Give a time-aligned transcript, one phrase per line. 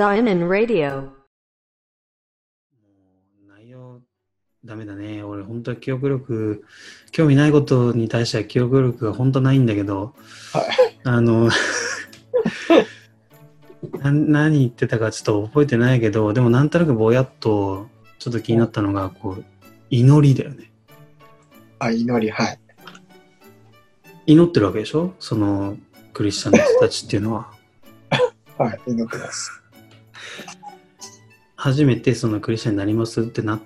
[0.00, 1.02] Zion Radio.
[1.02, 1.10] も
[3.44, 4.00] う内容、
[4.64, 5.22] ダメだね。
[5.22, 6.64] 俺、本当は記憶力、
[7.12, 10.14] 興味ないことに対しては記憶力が本当ないんだけど、
[10.54, 10.64] はい
[11.04, 11.50] あの、
[14.00, 17.86] な何言ってたかちょっと覚えてないけど、でもなんとなくぼやっと、
[18.18, 19.44] ちょっと気になったのが、こう、
[19.90, 20.72] 祈りだよね。
[21.78, 22.58] あ、祈り、はい。
[24.24, 25.12] 祈ってるわけでしょ？
[25.20, 25.76] その、
[26.14, 27.52] クリスチャンの人たちっていうのは。
[28.56, 29.60] はい、祈ってます。
[31.60, 33.60] 初めてそのクリスチャンになりますってな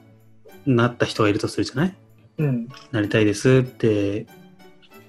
[0.67, 1.95] なった人がいるとするじゃない？
[2.39, 4.27] うん、なりたいですって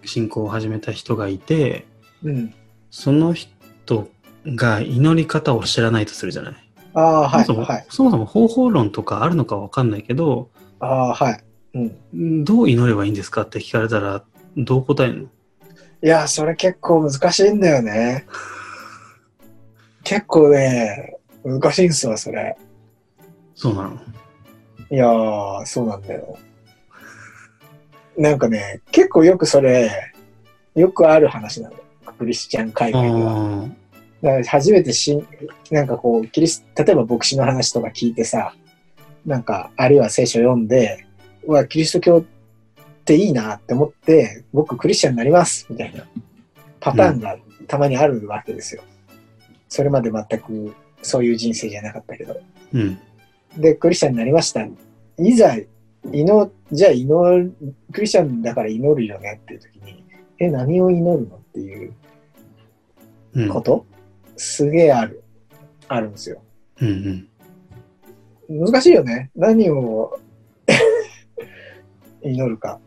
[0.04, 1.88] 信仰を始めた人がいて
[2.24, 2.54] うん。
[2.92, 4.08] その人
[4.46, 6.56] が祈り方を知らないとするじゃない、
[6.94, 7.86] ああ、はい、そもそもはい。
[7.90, 11.44] そもそも方法論とかあるのかわかんないけどああ、はい。
[11.74, 11.80] う
[12.16, 12.44] ん。
[12.46, 14.24] どう祈ればいいんですかって聞かれたら
[14.56, 15.30] どう答えるの？
[16.04, 18.28] いや、それ結構難しいんだよね。
[20.04, 22.56] 結構ね、難しいんですよ、それ。
[23.56, 24.00] そうなの？
[24.92, 26.38] いやー、そうなんだよ。
[28.18, 29.92] なんかね、結構よくそれ、
[30.76, 31.76] よくある話なの。
[32.18, 33.64] クリスチャン界隈では。
[33.64, 33.68] あ
[34.22, 35.28] だから初めてしん、
[35.72, 38.54] なんかこう、キリス、例えば牧師の話とか聞いてさ、
[39.26, 41.06] なんか、あるいは聖書読んで、
[41.46, 42.24] うわ、キリスト教っ
[43.04, 46.06] ていいなって思って、僕クリスチャンになりますみたいな
[46.80, 48.84] パターンがたまにあるわけですよ。
[49.68, 52.40] それまで全くそういう人生じゃなかったけど。
[52.74, 53.00] うん
[53.58, 54.68] で、クリスチャンになりました。
[55.18, 55.56] いざ、
[56.12, 57.54] 祈、じゃあ祈る、
[57.92, 60.04] クリスチャンだから祈るよねっていう時に、
[60.40, 61.94] え、何を祈るのっていう
[63.34, 63.86] うんこと、
[64.38, 65.24] すげえある。
[65.88, 66.42] あるんですよ。
[66.82, 67.28] うんうん
[68.48, 69.32] 難しいよね。
[69.36, 70.20] 何を
[72.22, 72.80] 祈るか。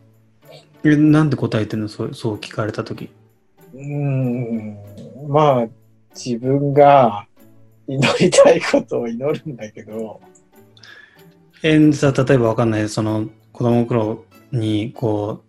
[0.85, 1.87] えなんで答えてんの？
[1.89, 3.09] そうそう聞かれた時
[3.73, 4.77] うーん。
[5.27, 5.67] まあ、
[6.15, 7.27] 自分が
[7.87, 10.21] 祈りたいことを祈るんだけど、
[11.63, 15.43] えーじゃあ例えばわかんないその子供の頃にこ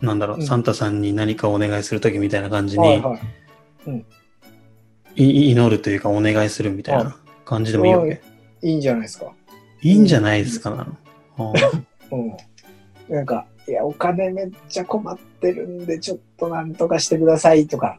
[0.00, 0.46] うなんだろう、うん。
[0.46, 3.18] サンタさんに何かお願いする時みたいな感じに、はいは
[5.16, 5.24] い。
[5.24, 8.20] い祈るというかお願いするみたいな感じでもいいわけ？
[8.62, 8.72] い。
[8.72, 9.32] いんじゃないですか。
[9.82, 10.86] いいんじゃないですかな
[11.36, 11.54] の、
[12.12, 12.36] うん。
[13.08, 17.98] なんか、いや、お金めっちゃ困ってるんで、ちょっとなんとかしてくださいとか、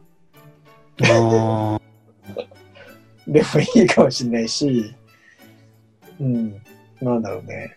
[1.02, 1.80] あ
[3.26, 4.94] でもいいかもしれないし、
[6.20, 6.62] うん、
[7.00, 7.76] なんだろうね。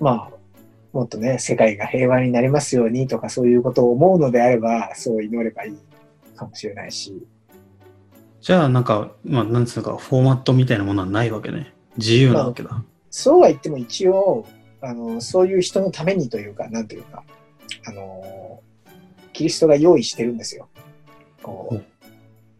[0.00, 0.40] まあ、
[0.92, 5.78] もっとね、世界が平和になりますようにとかそういうことを思うのであれば、そう祈ればいい
[6.36, 7.26] かもしれないし、
[8.40, 11.74] じゃあなんかまあなんつうかフォーマットみたいなものはないわけね。
[11.96, 14.46] 自由なわけだ、そうは言っても一応、
[14.80, 17.24] あの、そういう人のためにというか、なんというか、
[17.86, 18.62] あの、
[19.32, 20.68] キリストが用意してるんですよ。
[21.42, 21.84] こほう、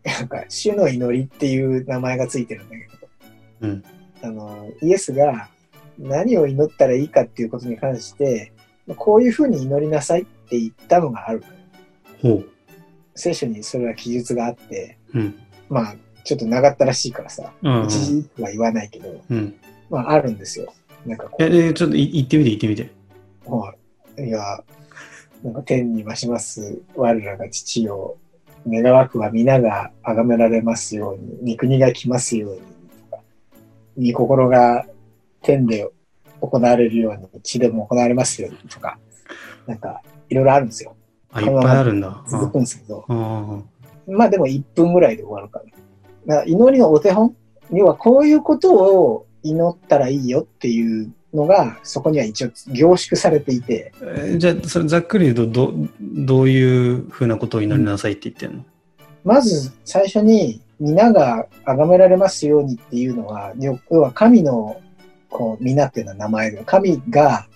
[0.04, 3.08] なんか、主の祈りっていう名前がついてるんだけど、
[3.62, 3.84] うん
[4.22, 5.48] あの、イエスが
[5.98, 8.52] 何を祈ったらいいかっていうことに関して、
[8.96, 11.44] こういうふうに祈りなさいって言ったのがある。
[12.22, 12.48] ほう。
[13.14, 15.38] 聖書にそれは記述があって、うん。
[15.68, 15.94] まあ、
[16.24, 19.54] ちょっと長ったらしいからさ、うん一時は言わないけど、うん。
[19.88, 20.72] まあ、あるんですよ。
[21.06, 21.42] なんかこう。
[21.42, 22.90] え、えちょっとい言ってみて言ってみて。
[23.46, 23.74] は
[24.18, 24.22] い。
[24.22, 24.40] いや、
[25.42, 26.82] なんか天に増します。
[26.94, 28.18] 我らが父を
[28.66, 32.60] 願わくは皆が崇められますように、御国が来ますように
[34.00, 34.86] 御心が
[35.42, 35.88] 天で
[36.40, 38.98] 行われるように、地でも行われますよとか、
[39.66, 40.96] なんかいろいろあるんですよ。
[41.32, 42.22] あいっぱいあるんだ。
[42.26, 43.60] 続くんですけど、あ
[44.08, 45.64] まあでも1分ぐらいで終わるかな。
[46.26, 47.34] だから祈りのお手本
[47.72, 58.64] 要はこういうことを祈ったらいいよっていうのが、そこには一応凝縮されていて、えじゃあそれざっくり言うとどどういうふうなことを祈りなさいって言ってんの、
[59.24, 64.80] まず最初に皆が崇められますようにっていうのは、要は神の
[65.28, 67.46] こう皆っていうのは名前で、神が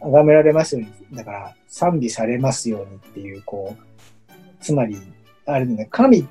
[0.00, 4.98] 崇められますように、だから賛美されますようにっていう、こう、つまり、
[5.46, 6.24] あれね、神っ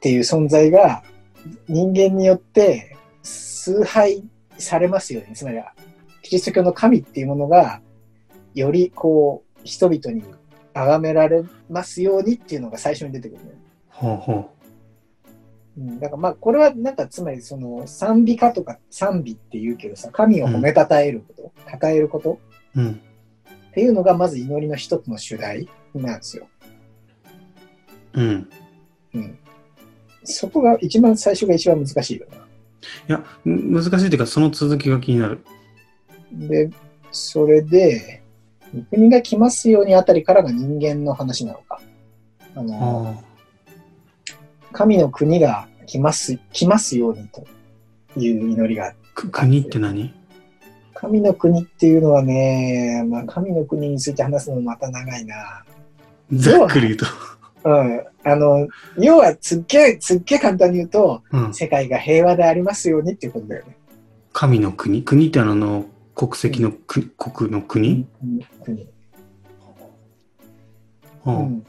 [0.00, 1.02] ていう存在が
[1.66, 4.22] 人間によって崇拝
[4.58, 5.58] されますように、つまり、
[6.22, 7.80] キリスト教の神っていうものが、
[8.54, 10.22] よりこう、人々に
[10.74, 13.56] 崇められますようにっていうのが最初に出てくるのよ。
[13.88, 14.57] ほうほう
[15.80, 22.40] ん、だからまあこれはなんかつまりその賛美歌とか賛美って言うけどさ神を褒めたたえること、称えること
[22.74, 22.90] ううん。
[22.90, 26.48] っていうのがまず祈りの一つの主題なんですよ。
[28.14, 28.48] うん。
[29.14, 29.38] うん、
[30.24, 32.36] そこが一番最初が一番難しいよな。
[32.36, 32.40] い
[33.08, 35.44] やん難しいっていうかその続きが気になる。
[36.32, 36.70] で
[37.10, 38.22] それで
[38.74, 41.80] 御国が来ますようにあたりからが人間の話なのか。
[42.54, 43.27] あのあ
[44.72, 47.46] 神の国が来ます、来ますようにと
[48.16, 50.14] いう祈りが、く国って何？
[50.94, 55.64] 神の国っていうのはね、まあ神の国について話すのもまた長いな。
[56.32, 57.06] ざっくり言うと。
[57.64, 58.04] うん。
[58.24, 58.68] あの、
[58.98, 63.76] 要はすっげえ、すっげえ簡単に言うと、うん、世界が平和でありますようにっていうことだよね。
[64.32, 65.02] 神の国？
[65.02, 68.82] 国ってあの、国籍の国、国の国、うん国。
[71.24, 71.66] ううんん。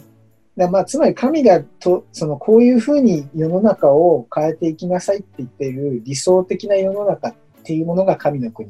[0.60, 8.70] だまあ、つまり神がと、その、こういうふうに世の中を変えていきなさいって言っている理想的な世の中っていうものが神の国。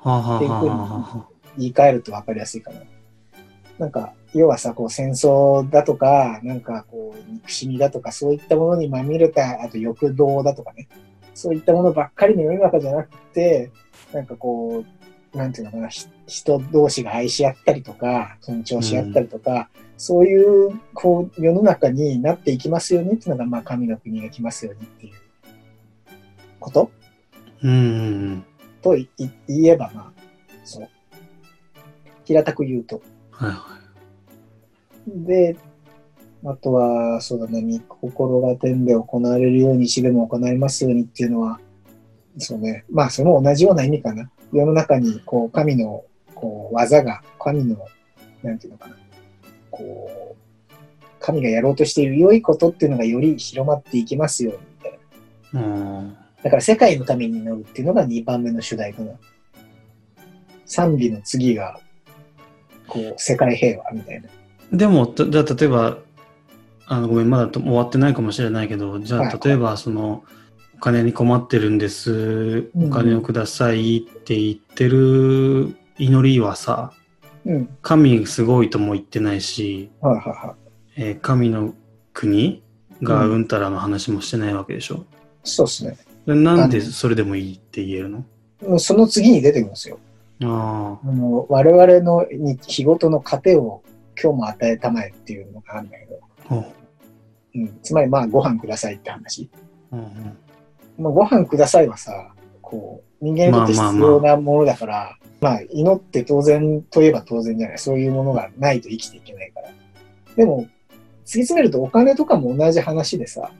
[0.00, 0.72] はあ、はあはあは
[1.14, 1.26] あは
[1.56, 2.80] 言い換えると分かりやすいかな。
[3.78, 10.88] なんか、要はさ、こう戦争だとか、なんかこう憎しみだとか、そういったものにまみれた、あと欲動だとかね、
[11.32, 13.70] そういったものばっかりの世の中じゃなくて、
[14.12, 15.01] なんかこう、
[15.34, 25.12] なんていうのかな、ひ人同士が愛し合ったりとか、尊重し合ったりとか、そういう、こう、世の中になっていきますようにっていうのが、まあ、神の国が来ますようにっていう
[26.60, 26.90] こと？
[27.62, 27.74] うんう
[28.34, 28.44] ん
[28.82, 30.12] といい言えば、まあ、
[30.64, 30.88] そう。
[32.24, 33.00] 平たく言うと。
[33.30, 33.78] はいは
[35.06, 35.56] で、
[36.44, 41.60] あとは、そうだね、御心が天で行われるように、死でも行いますようにっていうのは、
[42.38, 44.30] そうね、まあ、その同じような意味かな。
[44.52, 46.04] 世の中に、こう、神の、
[46.34, 47.76] こう、技が、神の、
[48.42, 48.96] なんていうのかな、
[49.70, 50.74] こう、
[51.20, 54.98] 神がやろうとしている良いことっていうのがより広まっていきますように、みたい
[55.52, 55.60] な。
[55.60, 55.64] い。
[55.64, 59.12] うんだから世界のために祈るっていうのが2番目の主題かな。
[60.66, 61.78] 賛美の次が、
[62.88, 64.28] こう、世界平和みたいな。
[64.76, 65.98] でも、たじゃあ例えば、
[66.86, 70.24] あのごめん、まだと終わってないかもしれないけど、じゃはいあ例えば、その、お
[70.82, 72.10] 金に困ってるんです、
[72.74, 76.92] うんお金をくださいって言ってる祈りはさ、
[77.44, 77.68] うん。
[77.82, 80.70] 神すごいとも言ってないし、はいはいはい。
[80.96, 81.72] えー神の
[82.12, 82.64] 国
[83.00, 85.04] がうんうんたらの話もしてないわけでしょ。
[85.44, 85.96] そうですね。
[86.26, 88.78] でなんでそれでもいいって言えるの？
[88.80, 90.00] その次に出てくるんですよ。
[90.42, 93.84] ああの我々のに日ごとの糧を
[94.20, 96.18] 今日も与えたまえっていうのがあるんだけど、
[96.50, 96.72] あ、ほ
[97.54, 99.48] うん、つまりまあご飯くださいって話。
[99.92, 100.36] ううん
[100.98, 107.78] まあ、ご飯くださいはさ、こう、人間にとって必要なものだから、まあ、祈って当然といえば当然じゃない。
[107.78, 109.68] そういうものがないと生きていけないから。
[110.36, 110.66] でも、
[111.24, 113.50] 突き詰めるとお金とかも同じ話でさ、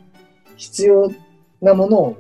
[0.56, 1.12] 必要
[1.61, 2.17] なもの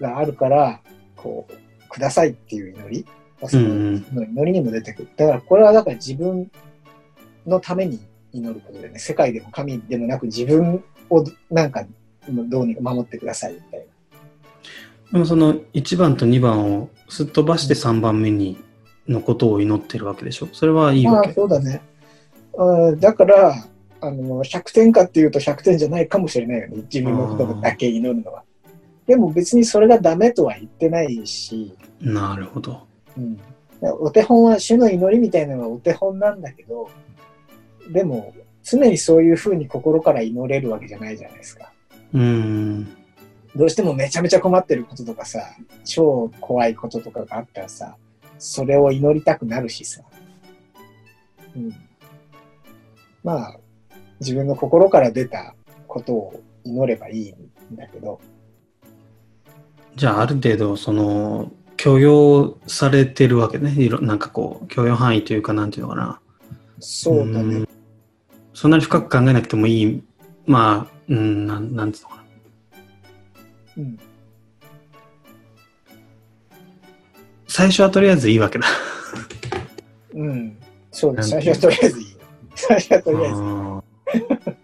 [0.00, 0.80] があるから、
[1.16, 3.06] こう、くださいっていう祈り、
[3.40, 5.08] まあその祈りにも出てくる。
[5.16, 6.50] だからこれはだから自分
[7.46, 8.00] のために
[8.32, 11.84] 祈ることでね、世界でも神でもなく自分をなんか
[12.28, 13.86] どうにか守ってくださいみたいな。
[15.16, 18.62] でもその1番と2番をすっ飛ばして3番目に
[19.08, 20.48] のことを祈ってるわけでしょ？
[20.52, 21.32] それはいいまあわけ。
[21.32, 21.80] そうだね。
[22.52, 23.64] うんだから、
[24.02, 26.82] あの、100点かっていうと100点じゃないかもしれないよね。
[26.92, 28.42] 自分のことだけ祈るのは。
[29.06, 32.86] でも別にそれがダメとは言ってないし、なるほど。
[33.16, 33.40] うん、
[33.80, 36.90] お手本は主の祈りみたいなのはお手本なんだけど、
[37.88, 41.72] でも常にそういうふうに心から祈れるわけじゃないじゃないですか。
[42.12, 42.88] うーん。
[43.56, 45.40] どうしてもめちゃめちゃ困ってることとかさ、
[45.84, 47.96] 超怖いこととかがあったらさ、
[48.38, 50.02] それを祈りたくなるしさ。
[51.56, 51.74] うん。
[53.24, 53.56] まあ、
[54.20, 55.54] 自分の心から出た
[55.88, 57.34] ことを祈ればいい
[57.72, 58.20] んだけど、
[59.96, 63.74] じゃあある程度その許容されてるわけね。
[63.78, 66.20] いろなんかこう許容範囲というかなんていうのかな。
[66.78, 67.60] そうだね。
[67.60, 67.68] ん
[68.52, 70.02] そんなに深く考えなくてもいい。
[70.44, 72.25] まあ、うん、なんなんていうのかな。
[73.76, 73.98] うん。
[77.48, 78.66] 最初はとりあえずいいわけだ。
[80.14, 80.56] うん。
[80.90, 81.30] そうです。
[81.30, 82.16] 最初はとりあえずいい。
[82.54, 83.32] 最初はとりあえず。
[83.34, 83.82] あ
[84.50, 84.56] ー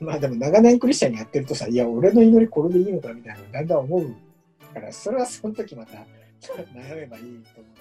[0.00, 4.14] まあでも長年クリスチャンにやってるとさ、いや、俺の祈りこれでいいのかみたいなのだんだん思う
[4.72, 5.98] から、それはその時また
[6.74, 7.22] 悩めばいい
[7.54, 7.79] と思う。